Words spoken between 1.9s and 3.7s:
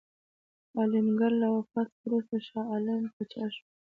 څخه وروسته شاه عالم پاچا شو.